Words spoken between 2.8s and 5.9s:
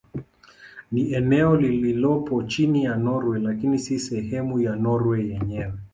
ya Norwei lakini si sehemu ya Norwei yenyewe.